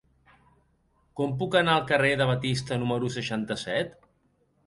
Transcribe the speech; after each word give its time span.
Com 1.19 1.35
puc 1.41 1.57
anar 1.59 1.75
al 1.79 1.85
carrer 1.91 2.09
de 2.21 2.27
Batista 2.31 2.79
número 2.85 3.13
seixanta-set? 3.17 3.93